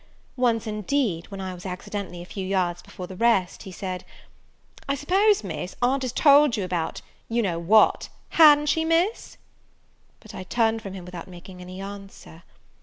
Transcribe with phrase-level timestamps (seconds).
[0.35, 4.03] Once, indeed, when I was accidentally a few yards before the rest, he said,
[4.89, 8.09] "I suppose, Miss, aunt has told you about you know what?
[8.31, 9.37] ha'n't she, Miss?"
[10.19, 12.41] But I turned from him without making any answer.